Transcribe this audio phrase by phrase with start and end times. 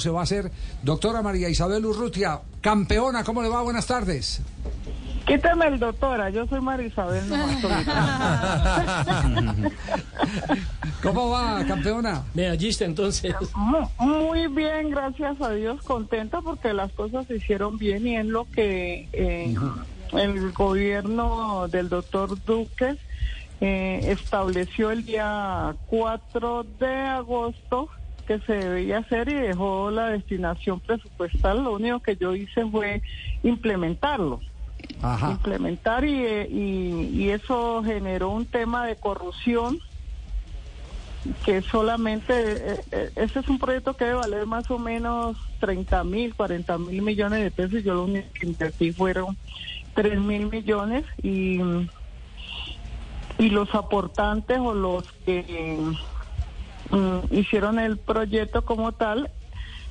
[0.00, 0.50] se va a hacer.
[0.82, 3.62] Doctora María Isabel Urrutia, campeona, ¿cómo le va?
[3.62, 4.42] Buenas tardes.
[5.24, 7.22] Quítame el doctora, yo soy María Isabel.
[11.04, 12.24] ¿Cómo va, campeona?
[12.34, 13.32] Medallista, entonces.
[14.00, 18.50] Muy bien, gracias a Dios, contenta porque las cosas se hicieron bien y en lo
[18.50, 19.54] que eh,
[20.14, 22.96] el gobierno del doctor Duque
[23.60, 27.88] eh, estableció el día 4 de agosto
[28.26, 31.64] que se debía hacer y dejó la destinación presupuestal.
[31.64, 33.02] Lo único que yo hice fue
[33.42, 34.40] implementarlo.
[35.30, 39.78] Implementar y, y, eso generó un tema de corrupción
[41.44, 46.04] que solamente, eh, eh, ese es un proyecto que debe valer más o menos 30
[46.04, 47.82] mil, 40 mil millones de pesos.
[47.82, 49.36] Yo lo único que invertí fueron
[49.94, 51.58] 3 mil millones y,
[53.38, 55.76] y los aportantes o los que
[56.90, 59.30] Mm, hicieron el proyecto como tal,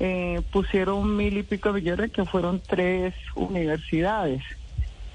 [0.00, 4.42] eh, pusieron mil y pico millones que fueron tres universidades.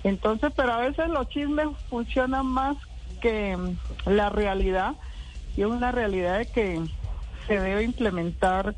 [0.03, 2.77] Entonces, pero a veces los chismes funcionan más
[3.21, 4.95] que mm, la realidad
[5.55, 6.81] y es una realidad de que
[7.47, 8.75] se debe implementar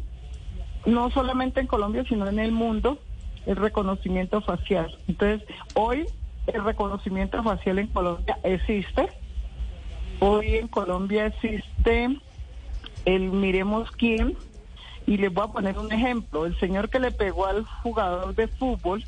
[0.85, 2.99] no solamente en Colombia, sino en el mundo
[3.45, 4.95] el reconocimiento facial.
[5.07, 6.07] Entonces, hoy
[6.47, 9.09] el reconocimiento facial en Colombia existe.
[10.19, 12.17] Hoy en Colombia existe
[13.05, 14.35] el miremos quién,
[15.07, 18.47] y les voy a poner un ejemplo, el señor que le pegó al jugador de
[18.47, 19.03] fútbol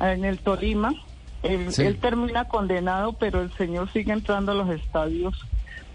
[0.00, 0.94] en el Tolima,
[1.42, 5.34] él, termina condenado, pero el señor sigue entrando a los estadios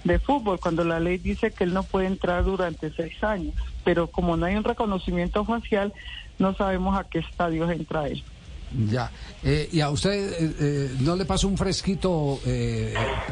[0.04, 4.08] de fútbol, cuando la ley dice que él no puede entrar durante seis años, pero
[4.08, 5.94] como no hay un reconocimiento facial,
[6.38, 8.24] no sabemos a qué estadios entra él.
[8.72, 9.10] Ya,
[9.44, 12.40] eh, y a usted eh, eh, no le pasó un fresquito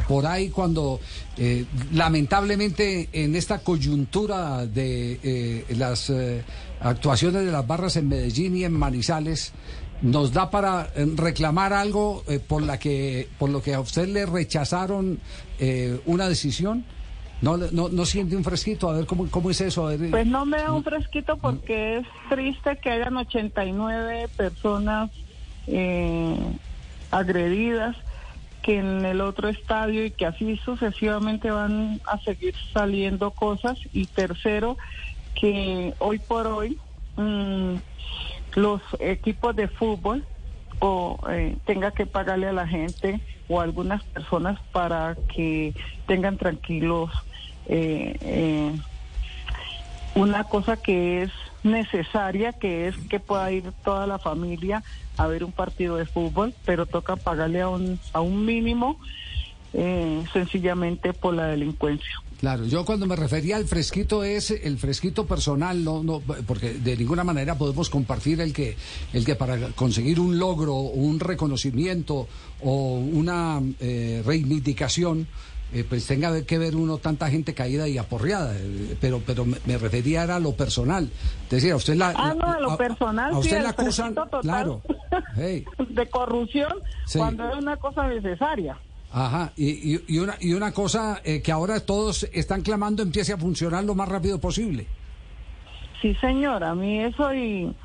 [0.07, 0.99] por ahí cuando
[1.93, 6.11] lamentablemente en esta coyuntura de las
[6.79, 9.51] actuaciones de las barras en Medellín y en Manizales
[10.01, 15.19] nos da para reclamar algo por la que por lo que a usted le rechazaron
[16.05, 16.85] una decisión.
[17.41, 19.91] No, no, no siente un fresquito, a ver cómo, cómo es eso.
[20.09, 25.11] Pues no me da un fresquito porque es triste que hayan 89 personas
[25.67, 26.37] eh,
[27.11, 27.95] agredidas
[28.61, 33.77] que en el otro estadio y que así sucesivamente van a seguir saliendo cosas.
[33.93, 34.77] Y tercero,
[35.39, 36.79] que hoy por hoy
[37.15, 37.75] mm,
[38.55, 40.25] los equipos de fútbol
[40.79, 45.73] o eh, tenga que pagarle a la gente o a algunas personas para que
[46.07, 47.11] tengan tranquilos
[47.67, 48.75] eh, eh,
[50.15, 51.31] una cosa que es
[51.65, 54.83] necesaria, que es que pueda ir toda la familia
[55.17, 58.99] a ver un partido de fútbol, pero toca pagarle a un, a un mínimo
[59.73, 62.21] eh, sencillamente por la delincuencia.
[62.39, 66.95] Claro, yo cuando me refería al fresquito es el fresquito personal, no, no, porque de
[66.97, 68.75] ninguna manera podemos compartir el que,
[69.13, 72.27] el que para conseguir un logro, un reconocimiento
[72.61, 75.27] o una eh, reivindicación
[75.73, 79.77] eh, pues tenga que ver uno tanta gente caída y aporreada, eh, pero pero me,
[79.77, 81.09] refería a lo personal.
[81.49, 84.81] Decía, usted la Ah, no, a lo personal, a usted la acusan, claro,
[85.35, 86.71] de corrupción
[87.17, 88.77] cuando es una cosa necesaria.
[89.11, 93.37] Ajá, y, y, una, y una cosa eh, que ahora todos están clamando empiece a
[93.37, 94.85] funcionar lo más rápido posible.
[96.01, 97.75] Sí, señora, a mí eso y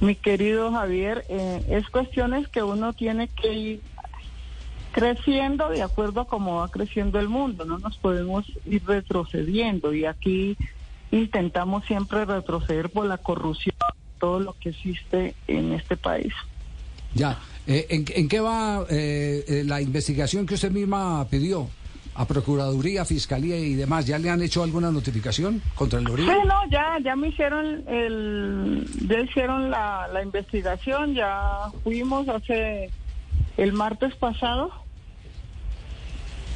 [0.00, 3.80] mi querido Javier, es cuestiones que uno tiene que ir
[4.98, 10.04] creciendo de acuerdo a cómo va creciendo el mundo, no nos podemos ir retrocediendo y
[10.04, 10.56] aquí
[11.12, 13.76] intentamos siempre retroceder por la corrupción,
[14.18, 16.32] todo lo que existe en este país.
[17.14, 21.68] Ya, eh, ¿en, qué va eh, eh, la investigación que usted misma pidió?
[22.14, 26.34] a Procuraduría, Fiscalía y demás, ¿ya le han hecho alguna notificación contra el origen?
[26.34, 32.90] Sí, no, ya, ya me hicieron el, ya hicieron la, la investigación, ya fuimos hace
[33.56, 34.72] el martes pasado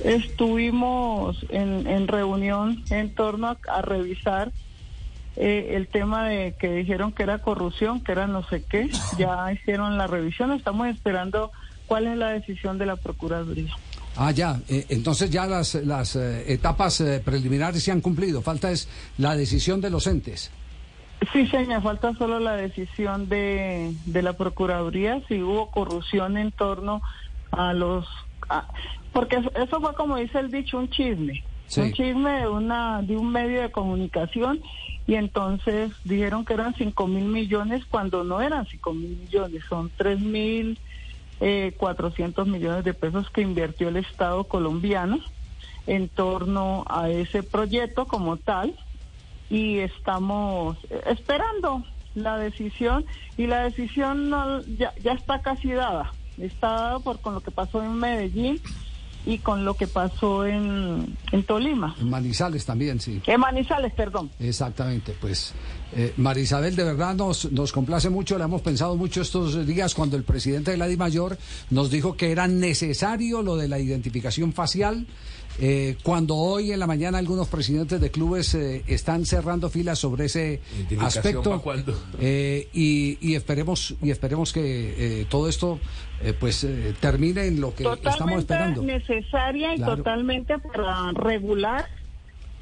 [0.04, 4.52] estuvimos en, reunión en torno a, revisar
[5.36, 8.90] eh, el tema de que dijeron que era corrupción, que era no sé qué.
[9.18, 11.52] Ya hicieron la revisión, estamos esperando
[11.86, 13.74] cuál es la decisión de la Procuraduría.
[14.16, 14.60] Ah, ya.
[14.68, 18.42] Eh, entonces ya las, las eh, etapas preliminares se han cumplido.
[18.42, 18.88] Falta es
[19.18, 20.50] la decisión de los entes.
[21.32, 27.00] Sí, señor, falta solo la decisión de, de la Procuraduría si hubo corrupción en torno
[27.52, 28.06] a los...
[29.12, 31.44] porque eso fue como dice el dicho, un chisme.
[31.76, 34.60] Un chisme de, una, de un medio de comunicación
[35.06, 39.90] y entonces dijeron que eran cinco mil millones cuando no eran cinco mil millones, son
[39.96, 40.78] tres mil
[41.40, 45.18] eh, cuatrocientos millones de pesos que invirtió el Estado colombiano
[45.86, 48.74] en torno a ese proyecto como tal
[49.50, 50.76] y estamos
[51.06, 51.84] esperando
[52.14, 53.04] la decisión
[53.36, 54.30] y la decisión
[54.78, 56.12] ya, ya está casi dada.
[56.38, 58.60] Está dada por con lo que pasó en Medellín
[59.24, 61.94] y con lo que pasó en, en Tolima.
[62.00, 63.20] En Manizales también, sí.
[63.26, 64.30] En Manizales, perdón.
[64.40, 65.54] Exactamente, pues
[65.94, 70.16] eh, Marisabel, de verdad nos, nos complace mucho, le hemos pensado mucho estos días cuando
[70.16, 71.38] el presidente de la Mayor
[71.70, 75.06] nos dijo que era necesario lo de la identificación facial.
[75.60, 80.24] Eh, cuando hoy en la mañana algunos presidentes de clubes eh, están cerrando filas sobre
[80.26, 80.60] ese
[80.98, 81.62] aspecto
[82.20, 85.78] eh, y, y, esperemos y esperemos que todo esto
[86.38, 86.66] pues
[87.00, 88.82] termine en lo que estamos esperando.
[88.82, 91.88] Necesaria y totalmente para regular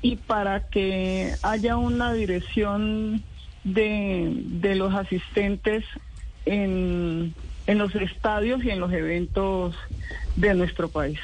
[0.02, 3.22] y para que haya una dirección
[3.64, 5.84] de, de los asistentes
[6.46, 7.34] en,
[7.66, 9.76] en los estadios y en los eventos
[10.36, 11.18] de nuestro país.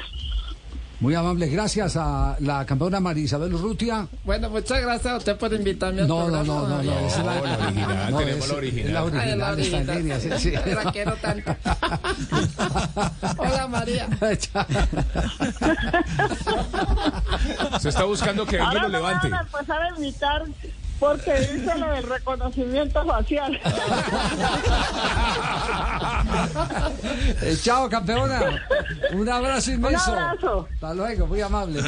[0.99, 4.09] Muy amable, gracias a la campeona María Isabel Rutia.
[4.25, 6.45] Bueno, muchas gracias a usted por invitarme al no, programa.
[6.45, 8.95] No, no, no, no, es la, original, no, tenemos la original.
[8.95, 10.53] la original, la está en línea, sí, sí.
[10.53, 11.55] La quiero tanto.
[13.37, 14.09] Hola, María.
[17.79, 19.27] Se está buscando que alguien lo levante.
[19.27, 20.45] Ahora me van a empezar a invitar
[20.99, 23.61] porque dice lo del reconocimiento facial.
[27.43, 28.63] Eh, chao, campeona.
[29.13, 30.13] Un abrazo inmenso.
[30.13, 30.69] Un abrazo.
[30.75, 31.83] Hasta luego, muy amable.